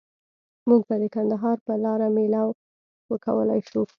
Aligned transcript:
موږ 0.69 0.81
به 0.87 0.95
د 1.01 1.05
کندهار 1.15 1.57
په 1.67 1.73
لاره 1.83 2.07
میله 2.15 2.41
وکولای 3.11 3.61
شو؟ 3.69 3.81